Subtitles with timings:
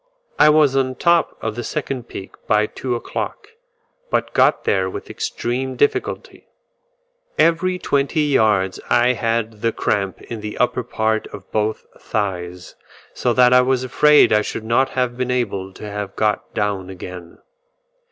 [0.39, 3.49] I was on the top of the second peak by two o'clock,
[4.09, 6.47] but got there with extreme difficulty;
[7.37, 12.73] every twenty yards I had the cramp in the upper part of both thighs,
[13.13, 16.89] so that I was afraid I should not have been able to have got down
[16.89, 17.37] again.